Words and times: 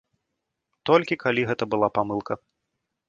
Толькі 0.89 1.17
калі 1.25 1.41
гэта 1.49 1.63
была 1.75 1.87
памылка. 1.99 2.33